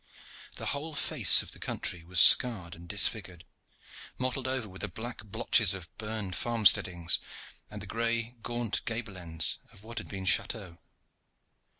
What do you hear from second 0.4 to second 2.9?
The whole face of the country was scarred and